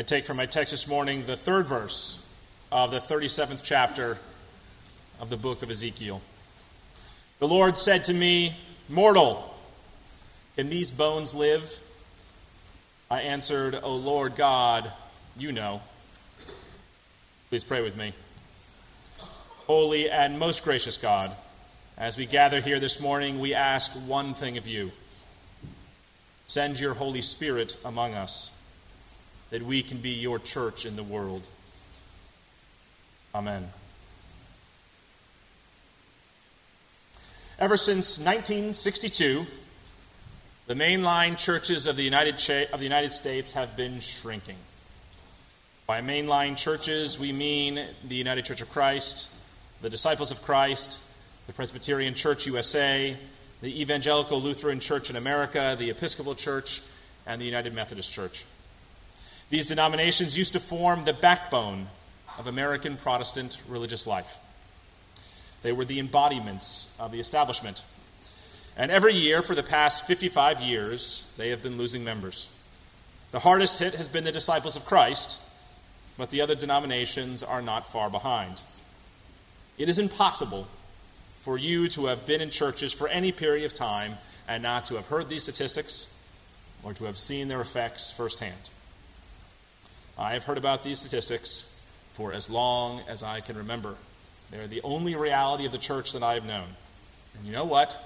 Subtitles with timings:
[0.00, 2.24] I take from my text this morning the third verse
[2.72, 4.16] of the 37th chapter
[5.20, 6.22] of the book of Ezekiel.
[7.38, 8.56] The Lord said to me,
[8.88, 9.54] Mortal,
[10.56, 11.80] can these bones live?
[13.10, 14.90] I answered, O Lord God,
[15.36, 15.82] you know.
[17.50, 18.14] Please pray with me.
[19.66, 21.30] Holy and most gracious God,
[21.98, 24.92] as we gather here this morning, we ask one thing of you
[26.46, 28.50] send your Holy Spirit among us
[29.50, 31.46] that we can be your church in the world.
[33.34, 33.70] Amen.
[37.58, 39.46] Ever since 1962,
[40.66, 44.56] the mainline churches of the United, Cha- of the United States have been shrinking.
[45.86, 49.30] By mainline churches, we mean the United Church of Christ,
[49.82, 51.02] the Disciples of Christ,
[51.48, 53.16] the Presbyterian Church USA,
[53.60, 56.80] the Evangelical Lutheran Church in America, the Episcopal Church,
[57.26, 58.44] and the United Methodist Church.
[59.50, 61.88] These denominations used to form the backbone
[62.38, 64.38] of American Protestant religious life.
[65.62, 67.82] They were the embodiments of the establishment.
[68.76, 72.48] And every year for the past 55 years, they have been losing members.
[73.32, 75.40] The hardest hit has been the disciples of Christ,
[76.16, 78.62] but the other denominations are not far behind.
[79.78, 80.68] It is impossible
[81.40, 84.14] for you to have been in churches for any period of time
[84.46, 86.16] and not to have heard these statistics
[86.84, 88.70] or to have seen their effects firsthand.
[90.18, 91.74] I have heard about these statistics
[92.12, 93.94] for as long as I can remember.
[94.50, 96.66] They're the only reality of the church that I have known.
[97.36, 97.98] And you know what?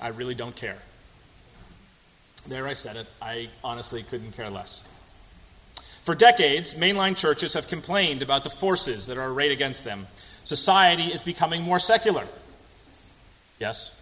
[0.00, 0.78] I really don't care.
[2.46, 3.06] There I said it.
[3.20, 4.86] I honestly couldn't care less.
[6.02, 10.06] For decades, mainline churches have complained about the forces that are arrayed against them.
[10.44, 12.28] Society is becoming more secular.
[13.58, 14.00] Yes,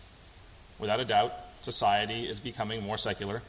[0.79, 1.33] without a doubt,
[1.63, 3.41] society is becoming more secular.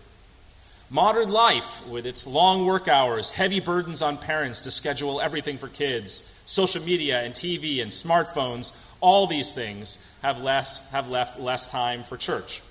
[0.89, 5.67] Modern life, with its long work hours, heavy burdens on parents to schedule everything for
[5.67, 11.65] kids, social media and TV and smartphones, all these things have, less, have left less
[11.67, 12.61] time for church.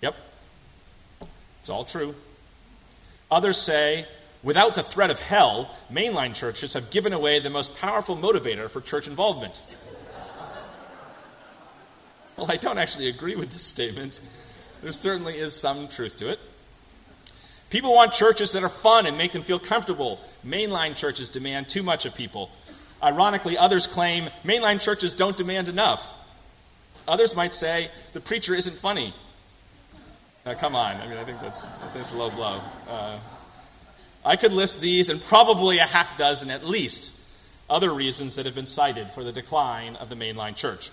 [0.00, 0.14] Yep,
[1.60, 2.14] it's all true.
[3.32, 4.06] Others say,
[4.44, 8.80] without the threat of hell, mainline churches have given away the most powerful motivator for
[8.80, 9.62] church involvement.
[12.36, 14.20] Well, I don't actually agree with this statement.
[14.82, 16.38] There certainly is some truth to it.
[17.70, 20.20] People want churches that are fun and make them feel comfortable.
[20.46, 22.50] Mainline churches demand too much of people.
[23.02, 26.14] Ironically, others claim mainline churches don't demand enough.
[27.06, 29.12] Others might say the preacher isn't funny.
[30.46, 32.60] Uh, come on, I mean, I think that's, that's a low blow.
[32.88, 33.18] Uh,
[34.24, 37.20] I could list these and probably a half dozen at least
[37.68, 40.90] other reasons that have been cited for the decline of the mainline church.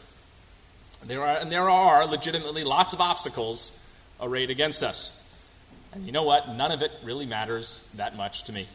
[1.04, 3.84] There are, and there are legitimately lots of obstacles
[4.22, 5.22] arrayed against us.
[5.94, 6.50] And you know what?
[6.50, 8.68] None of it really matters that much to me.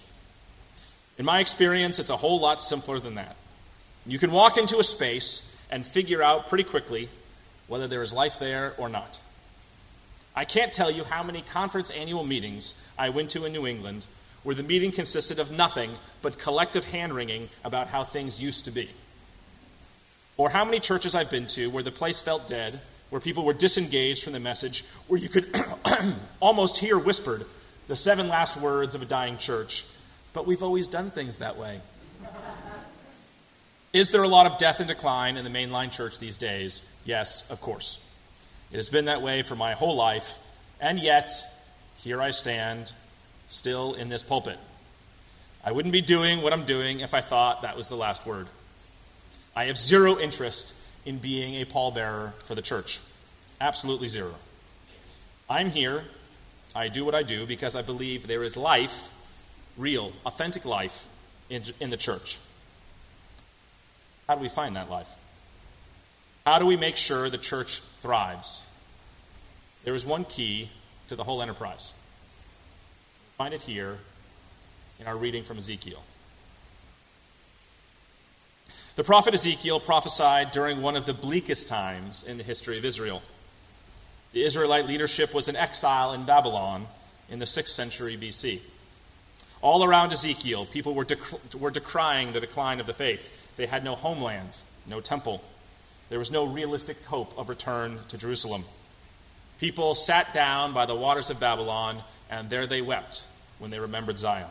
[1.18, 3.36] In my experience, it's a whole lot simpler than that.
[4.06, 7.08] You can walk into a space and figure out pretty quickly
[7.66, 9.20] whether there is life there or not.
[10.34, 14.06] I can't tell you how many conference annual meetings I went to in New England
[14.42, 15.90] where the meeting consisted of nothing
[16.22, 18.88] but collective hand wringing about how things used to be.
[20.40, 22.80] Or how many churches I've been to where the place felt dead,
[23.10, 25.54] where people were disengaged from the message, where you could
[26.40, 27.44] almost hear whispered
[27.88, 29.84] the seven last words of a dying church,
[30.32, 31.82] but we've always done things that way.
[33.92, 36.90] Is there a lot of death and decline in the mainline church these days?
[37.04, 38.02] Yes, of course.
[38.72, 40.38] It has been that way for my whole life,
[40.80, 41.30] and yet,
[41.98, 42.92] here I stand,
[43.46, 44.56] still in this pulpit.
[45.62, 48.46] I wouldn't be doing what I'm doing if I thought that was the last word.
[49.54, 50.74] I have zero interest
[51.04, 53.00] in being a pallbearer for the church.
[53.60, 54.34] Absolutely zero.
[55.48, 56.04] I'm here,
[56.74, 59.12] I do what I do because I believe there is life,
[59.76, 61.08] real, authentic life,
[61.48, 62.38] in, in the church.
[64.28, 65.10] How do we find that life?
[66.46, 68.62] How do we make sure the church thrives?
[69.84, 70.70] There is one key
[71.08, 71.92] to the whole enterprise.
[73.36, 73.98] Find it here
[75.00, 76.02] in our reading from Ezekiel.
[79.00, 83.22] The prophet Ezekiel prophesied during one of the bleakest times in the history of Israel.
[84.34, 86.86] The Israelite leadership was in exile in Babylon
[87.30, 88.60] in the 6th century BC.
[89.62, 93.56] All around Ezekiel, people were, dec- were decrying the decline of the faith.
[93.56, 95.42] They had no homeland, no temple.
[96.10, 98.64] There was no realistic hope of return to Jerusalem.
[99.60, 102.00] People sat down by the waters of Babylon,
[102.30, 103.24] and there they wept
[103.60, 104.50] when they remembered Zion.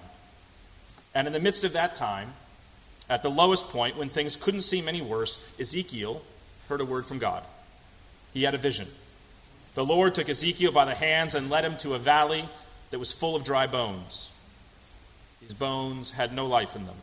[1.14, 2.34] And in the midst of that time,
[3.10, 6.22] at the lowest point, when things couldn't seem any worse, Ezekiel
[6.68, 7.44] heard a word from God.
[8.34, 8.88] He had a vision.
[9.74, 12.48] The Lord took Ezekiel by the hands and led him to a valley
[12.92, 14.32] that was full of dry bones.
[15.42, 16.98] These bones had no life in them.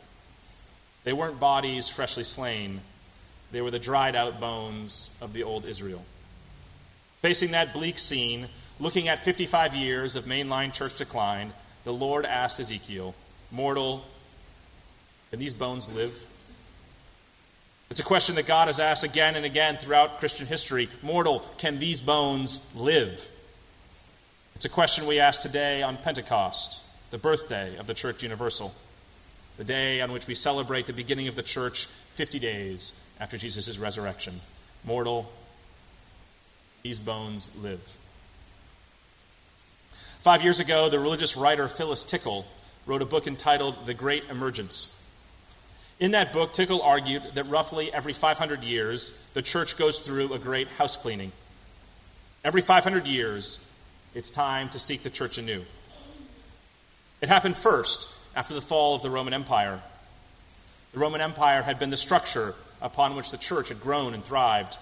[1.05, 2.81] They weren't bodies freshly slain,
[3.53, 6.05] they were the dried out bones of the old Israel.
[7.21, 8.49] Facing that bleak scene,
[8.79, 11.53] looking at 55 years of mainline church decline,
[11.85, 13.15] the Lord asked Ezekiel,
[13.51, 14.05] Mortal,
[15.31, 16.27] can these bones live?
[17.91, 20.89] It's a question that God has asked again and again throughout Christian history.
[21.03, 23.31] Mortal, can these bones live?
[24.57, 28.75] It's a question we ask today on Pentecost, the birthday of the Church Universal,
[29.57, 33.79] the day on which we celebrate the beginning of the church 50 days after Jesus'
[33.79, 34.41] resurrection.
[34.85, 35.31] Mortal,
[36.83, 37.99] these bones live.
[40.21, 42.47] Five years ago, the religious writer Phyllis Tickle
[42.87, 44.96] wrote a book entitled The Great Emergence.
[45.99, 50.39] In that book, Tickle argued that roughly every 500 years, the church goes through a
[50.39, 51.33] great house cleaning.
[52.45, 53.67] Every 500 years,
[54.15, 55.65] it's time to seek the church anew.
[57.23, 59.81] It happened first after the fall of the Roman Empire.
[60.93, 64.77] The Roman Empire had been the structure upon which the church had grown and thrived.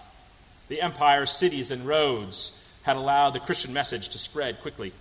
[0.69, 4.93] The empire's cities and roads had allowed the Christian message to spread quickly.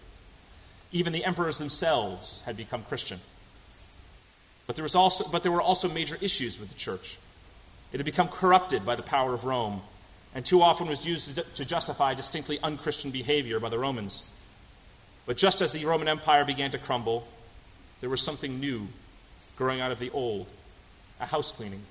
[0.91, 3.19] Even the emperors themselves had become Christian.
[4.67, 7.17] But there, was also, but there were also major issues with the church.
[7.91, 9.81] It had become corrupted by the power of Rome,
[10.33, 14.39] and too often was used to justify distinctly unchristian behavior by the Romans.
[15.25, 17.27] But just as the Roman Empire began to crumble,
[18.01, 18.87] there was something new
[19.57, 20.47] growing out of the old
[21.19, 21.81] a house cleaning.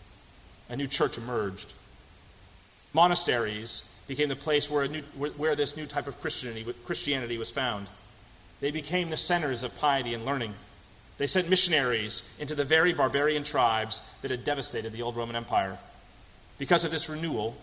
[0.68, 1.72] A new church emerged.
[2.92, 5.00] Monasteries became the place where, new,
[5.36, 7.90] where this new type of Christianity, Christianity was found.
[8.60, 10.54] They became the centers of piety and learning.
[11.22, 15.78] They sent missionaries into the very barbarian tribes that had devastated the old Roman Empire.
[16.58, 17.56] Because of this renewal,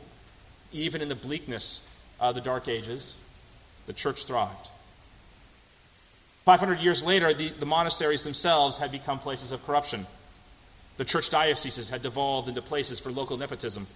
[0.72, 1.86] even in the bleakness
[2.22, 3.18] of the Dark Ages,
[3.86, 4.70] the church thrived.
[6.46, 10.08] 500 years later, the, the monasteries themselves had become places of corruption.
[10.96, 13.88] The church dioceses had devolved into places for local nepotism.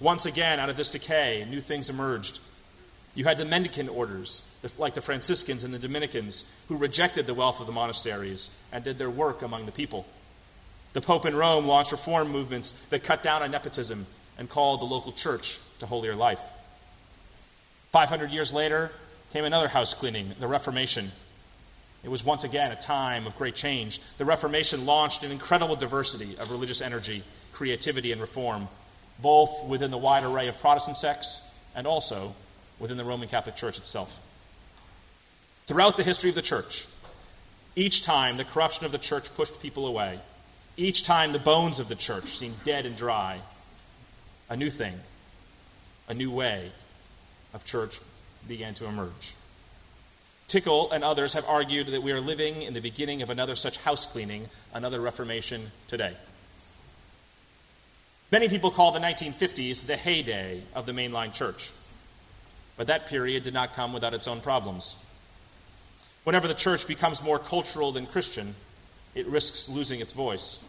[0.00, 2.40] Once again, out of this decay, new things emerged.
[3.14, 4.42] You had the mendicant orders,
[4.78, 8.98] like the Franciscans and the Dominicans, who rejected the wealth of the monasteries and did
[8.98, 10.06] their work among the people.
[10.92, 14.06] The Pope in Rome launched reform movements that cut down on nepotism
[14.38, 16.40] and called the local church to holier life.
[17.92, 18.90] 500 years later
[19.32, 21.10] came another house cleaning, the Reformation.
[22.04, 24.00] It was once again a time of great change.
[24.18, 27.22] The Reformation launched an incredible diversity of religious energy,
[27.52, 28.68] creativity, and reform,
[29.20, 31.42] both within the wide array of Protestant sects
[31.74, 32.34] and also
[32.78, 34.24] within the Roman Catholic Church itself.
[35.66, 36.86] Throughout the history of the church,
[37.76, 40.18] each time the corruption of the church pushed people away,
[40.76, 43.40] each time the bones of the church seemed dead and dry,
[44.48, 44.94] a new thing,
[46.08, 46.70] a new way
[47.52, 48.00] of church
[48.46, 49.34] began to emerge.
[50.46, 53.76] Tickle and others have argued that we are living in the beginning of another such
[53.78, 56.14] house cleaning, another Reformation today.
[58.32, 61.70] Many people call the 1950s the heyday of the mainline church.
[62.78, 64.96] But that period did not come without its own problems.
[66.24, 68.54] Whenever the church becomes more cultural than Christian,
[69.14, 70.64] it risks losing its voice.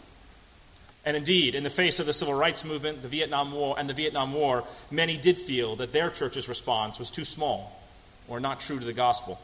[1.06, 3.94] And indeed, in the face of the civil rights movement, the Vietnam War, and the
[3.94, 7.80] Vietnam War, many did feel that their church's response was too small
[8.28, 9.39] or not true to the gospel.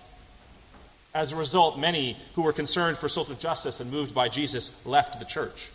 [1.14, 5.20] As a result, many who were concerned for social justice and moved by Jesus left
[5.20, 5.70] the church.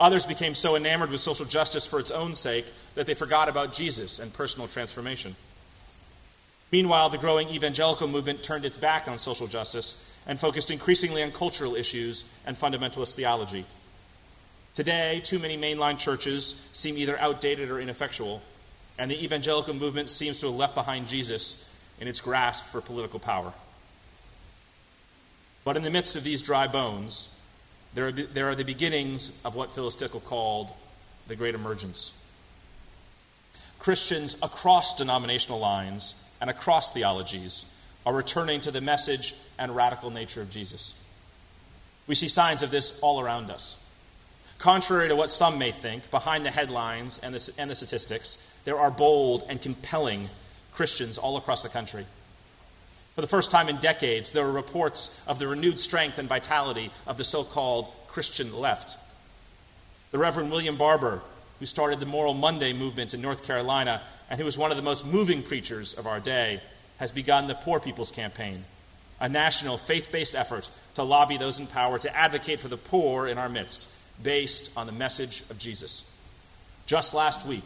[0.00, 2.64] Others became so enamored with social justice for its own sake
[2.94, 5.36] that they forgot about Jesus and personal transformation.
[6.72, 11.32] Meanwhile, the growing evangelical movement turned its back on social justice and focused increasingly on
[11.32, 13.66] cultural issues and fundamentalist theology.
[14.74, 18.40] Today, too many mainline churches seem either outdated or ineffectual,
[18.98, 21.66] and the evangelical movement seems to have left behind Jesus
[22.00, 23.52] in its grasp for political power.
[25.64, 27.34] But in the midst of these dry bones,
[27.94, 30.70] there are, there are the beginnings of what Phyllis Tickle called
[31.28, 32.16] the Great Emergence.
[33.78, 37.66] Christians across denominational lines and across theologies
[38.06, 41.02] are returning to the message and radical nature of Jesus.
[42.06, 43.76] We see signs of this all around us.
[44.58, 48.78] Contrary to what some may think, behind the headlines and the, and the statistics, there
[48.78, 50.28] are bold and compelling
[50.72, 52.04] Christians all across the country
[53.20, 56.90] for the first time in decades, there are reports of the renewed strength and vitality
[57.06, 58.96] of the so called Christian left.
[60.10, 61.20] The Reverend William Barber,
[61.58, 64.00] who started the Moral Monday movement in North Carolina
[64.30, 66.62] and who was one of the most moving preachers of our day,
[66.96, 68.64] has begun the Poor People's Campaign,
[69.20, 73.26] a national faith based effort to lobby those in power to advocate for the poor
[73.28, 73.90] in our midst,
[74.22, 76.10] based on the message of Jesus.
[76.86, 77.64] Just last week,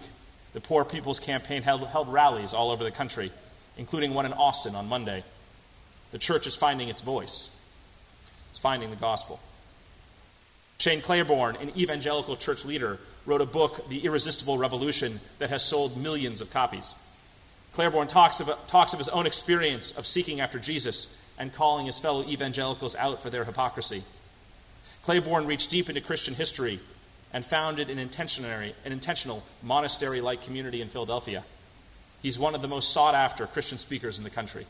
[0.53, 3.31] the Poor People's Campaign held, held rallies all over the country,
[3.77, 5.23] including one in Austin on Monday.
[6.15, 7.51] The church is finding its voice,
[8.49, 9.41] it's finding the gospel.
[10.79, 15.97] Shane Claiborne, an evangelical church leader, wrote a book, The Irresistible Revolution, that has sold
[15.97, 16.95] millions of copies.
[17.73, 21.99] Claiborne talks of, talks of his own experience of seeking after Jesus and calling his
[21.99, 24.05] fellow evangelicals out for their hypocrisy.
[25.03, 26.79] Claiborne reached deep into Christian history
[27.33, 31.43] and founded an, an intentional monastery like community in Philadelphia.
[32.23, 34.65] He's one of the most sought after Christian speakers in the country.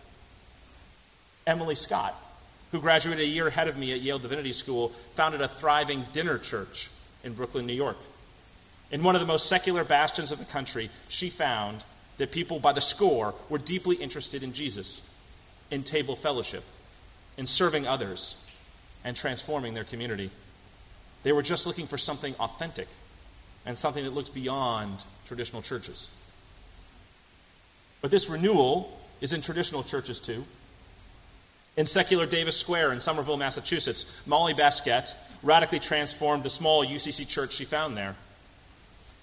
[1.46, 2.14] Emily Scott,
[2.72, 6.38] who graduated a year ahead of me at Yale Divinity School, founded a thriving dinner
[6.38, 6.90] church
[7.22, 7.96] in Brooklyn, New York.
[8.90, 11.84] In one of the most secular bastions of the country, she found
[12.18, 15.12] that people by the score were deeply interested in Jesus,
[15.70, 16.64] in table fellowship,
[17.36, 18.36] in serving others,
[19.04, 20.30] and transforming their community.
[21.22, 22.88] They were just looking for something authentic
[23.66, 26.14] and something that looked beyond traditional churches.
[28.00, 30.44] But this renewal is in traditional churches too.
[31.76, 37.52] In secular Davis Square in Somerville, Massachusetts, Molly Baskette radically transformed the small UCC church
[37.52, 38.14] she found there.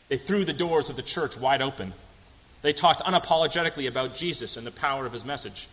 [0.09, 1.93] They threw the doors of the church wide open.
[2.61, 5.67] They talked unapologetically about Jesus and the power of his message.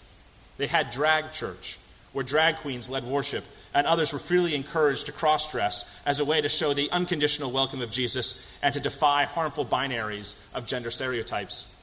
[0.56, 1.78] They had drag church,
[2.12, 3.44] where drag queens led worship,
[3.74, 7.50] and others were freely encouraged to cross dress as a way to show the unconditional
[7.50, 11.74] welcome of Jesus and to defy harmful binaries of gender stereotypes.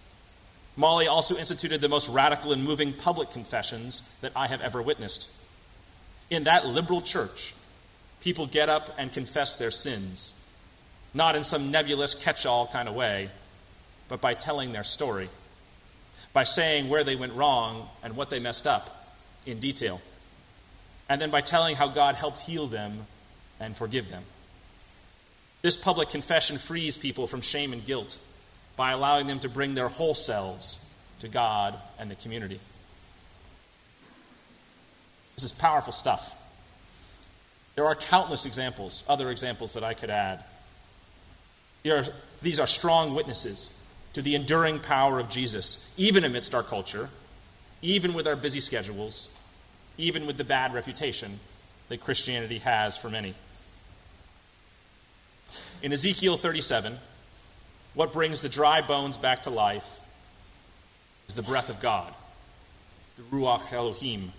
[0.75, 5.31] Molly also instituted the most radical and moving public confessions that I have ever witnessed.
[6.29, 7.55] In that liberal church,
[8.21, 10.41] people get up and confess their sins,
[11.13, 13.29] not in some nebulous catch all kind of way,
[14.09, 15.29] but by telling their story,
[16.33, 19.15] by saying where they went wrong and what they messed up
[19.45, 20.01] in detail,
[21.07, 23.05] and then by telling how God helped heal them
[23.59, 24.23] and forgive them.
[25.61, 28.19] This public confession frees people from shame and guilt
[28.75, 30.85] by allowing them to bring their whole selves
[31.19, 32.59] to God and the community.
[35.35, 36.41] This is powerful stuff.
[37.75, 40.43] There are countless examples, other examples that I could add.
[42.41, 43.77] These are strong witnesses
[44.13, 47.09] to the enduring power of Jesus, even amidst our culture,
[47.81, 49.37] even with our busy schedules,
[49.97, 51.39] even with the bad reputation
[51.89, 53.35] that Christianity has for many.
[55.83, 56.97] In Ezekiel 37,
[57.95, 60.01] what brings the dry bones back to life
[61.27, 62.13] is the breath of God,
[63.17, 64.31] the Ruach Elohim,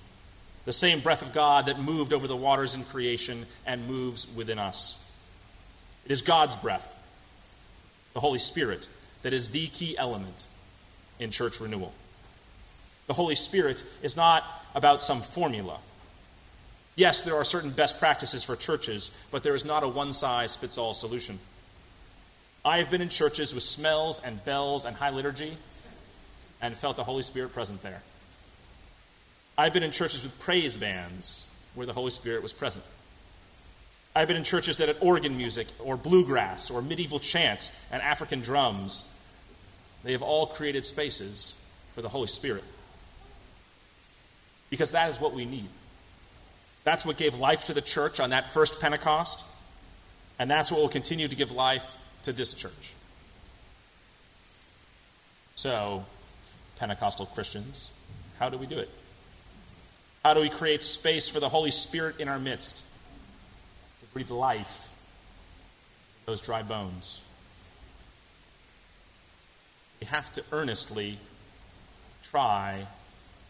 [0.67, 4.59] the same breath of God that moved over the waters in creation and moves within
[4.59, 5.03] us.
[6.05, 6.95] It is God's breath,
[8.13, 8.89] the Holy Spirit,
[9.23, 10.47] that is the key element
[11.19, 11.93] in church renewal.
[13.07, 14.45] The Holy Spirit is not
[14.75, 15.79] about some formula.
[16.97, 20.57] Yes, there are certain best practices for churches, but there is not a one size
[20.57, 21.39] fits all solution.
[22.67, 25.57] I have been in churches with smells and bells and high liturgy
[26.61, 28.03] and felt the Holy Spirit present there.
[29.57, 32.85] I've been in churches with praise bands where the Holy Spirit was present.
[34.17, 38.41] I've been in churches that had organ music or bluegrass or medieval chant and African
[38.41, 39.09] drums.
[40.03, 42.65] They have all created spaces for the Holy Spirit.
[44.71, 45.69] Because that is what we need.
[46.83, 49.45] That's what gave life to the church on that first Pentecost,
[50.41, 51.97] and that's what will continue to give life
[52.27, 52.95] to this church.
[55.55, 56.05] So,
[56.79, 57.93] Pentecostal Christians,
[58.41, 58.91] how do we do it?
[60.25, 62.85] How do we create space for the Holy Spirit in our midst
[64.01, 64.93] to breathe life
[66.27, 67.23] those dry bones?
[70.01, 71.19] We have to earnestly
[72.25, 72.87] try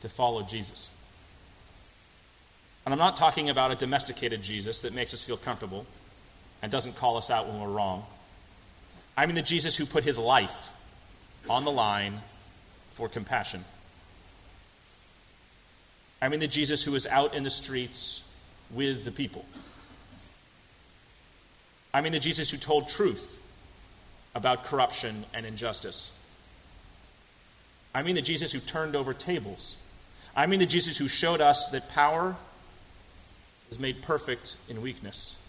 [0.03, 0.91] to follow Jesus.
[2.85, 5.87] And I'm not talking about a domesticated Jesus that makes us feel comfortable
[6.61, 8.05] and doesn't call us out when we're wrong.
[9.17, 10.75] I mean the Jesus who put his life
[11.49, 12.21] on the line
[12.91, 13.65] for compassion.
[16.21, 18.23] I mean the Jesus who was out in the streets
[18.71, 19.45] with the people.
[21.95, 23.41] I mean the Jesus who told truth
[24.35, 26.23] about corruption and injustice.
[27.95, 29.77] I mean the Jesus who turned over tables.
[30.35, 32.37] I mean the Jesus who showed us that power
[33.71, 35.43] is made perfect in weakness,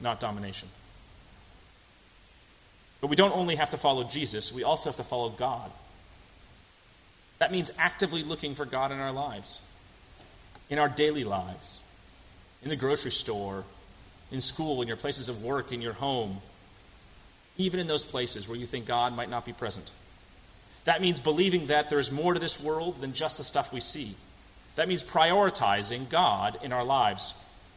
[0.00, 0.68] not domination.
[3.02, 5.70] But we don't only have to follow Jesus, we also have to follow God.
[7.40, 9.60] That means actively looking for God in our lives,
[10.70, 11.82] in our daily lives,
[12.62, 13.64] in the grocery store,
[14.30, 16.40] in school, in your places of work, in your home,
[17.58, 19.90] even in those places where you think God might not be present.
[20.84, 23.80] That means believing that there is more to this world than just the stuff we
[23.80, 24.14] see.
[24.76, 27.34] That means prioritizing God in our lives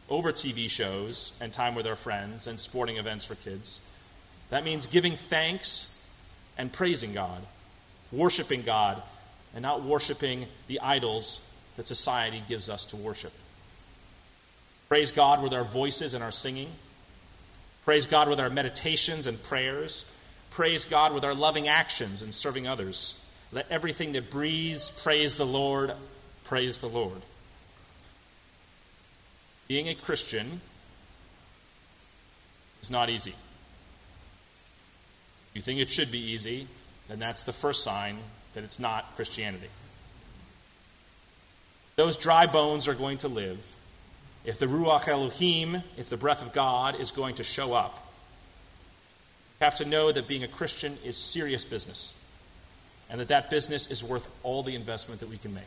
[0.08, 3.80] over TV shows and time with our friends and sporting events for kids.
[4.50, 5.92] That means giving thanks
[6.56, 7.40] and praising God,
[8.12, 9.02] worshiping God,
[9.54, 11.44] and not worshiping the idols
[11.76, 13.32] that society gives us to worship.
[14.88, 16.70] Praise God with our voices and our singing.
[17.84, 20.14] Praise God with our meditations and prayers.
[20.50, 23.22] Praise God with our loving actions and serving others.
[23.52, 25.92] Let everything that breathes praise the Lord.
[26.44, 27.20] Praise the Lord.
[29.68, 30.60] Being a Christian
[32.80, 33.34] is not easy.
[35.56, 36.66] You think it should be easy,
[37.08, 38.18] then that's the first sign
[38.52, 39.68] that it's not Christianity.
[41.96, 43.58] Those dry bones are going to live.
[44.44, 47.94] If the Ruach Elohim, if the breath of God is going to show up,
[49.58, 52.22] you have to know that being a Christian is serious business
[53.08, 55.62] and that that business is worth all the investment that we can make.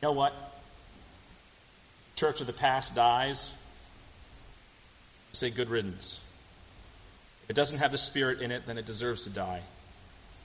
[0.00, 0.32] You know what?
[2.14, 3.60] Church of the past dies.
[5.32, 6.30] Say good riddance.
[7.44, 9.60] If it doesn't have the Spirit in it, then it deserves to die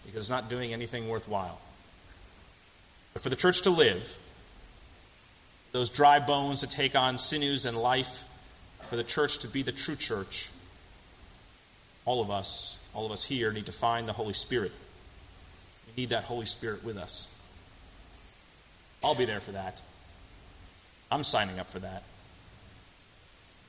[0.05, 1.59] because it's not doing anything worthwhile.
[3.13, 4.17] But for the church to live,
[5.71, 8.25] those dry bones to take on sinews and life,
[8.89, 10.49] for the church to be the true church,
[12.05, 14.71] all of us, all of us here, need to find the Holy Spirit.
[15.87, 17.35] We need that Holy Spirit with us.
[19.03, 19.81] I'll be there for that.
[21.11, 22.03] I'm signing up for that.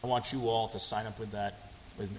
[0.03, 1.55] I want you all to sign up with that
[1.99, 2.19] with me.